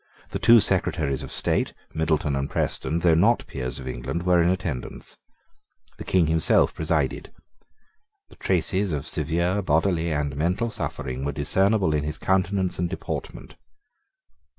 [0.31, 4.49] The two Secretaries of State, Middleton and Preston, though not peers of England, were in
[4.49, 5.15] attendance.
[5.99, 7.31] The King himself presided.
[8.29, 13.57] The traces of severe bodily and mental suffering were discernible in his countenance and deportment.